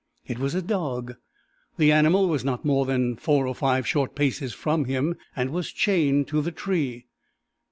It 0.25 0.39
was 0.39 0.55
a 0.55 0.63
dog. 0.63 1.13
The 1.77 1.91
animal 1.91 2.27
was 2.27 2.43
not 2.43 2.65
more 2.65 2.87
than 2.87 3.17
four 3.17 3.45
or 3.45 3.53
five 3.53 3.85
short 3.87 4.15
paces 4.15 4.51
from 4.51 4.85
him, 4.85 5.15
and 5.35 5.51
was 5.51 5.71
chained 5.71 6.27
to 6.29 6.41
the 6.41 6.51
tree. 6.51 7.05